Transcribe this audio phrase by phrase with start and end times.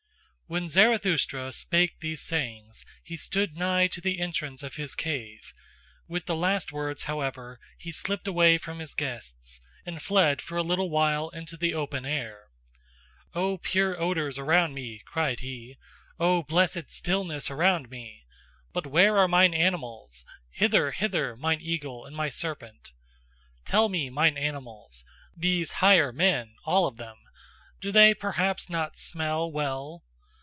[0.47, 5.53] When Zarathustra spake these sayings, he stood nigh to the entrance of his cave;
[6.09, 10.61] with the last words, however, he slipped away from his guests, and fled for a
[10.61, 12.49] little while into the open air.
[13.33, 15.77] "O pure odours around me," cried he,
[16.19, 18.25] "O blessed stillness around me!
[18.73, 20.25] But where are mine animals?
[20.49, 22.91] Hither, hither, mine eagle and my serpent!
[23.63, 27.15] Tell me, mine animals: these higher men, all of them
[27.79, 30.03] do they perhaps not SMELL well?